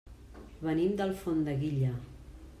[0.67, 1.95] Venim d'Alfondeguilla.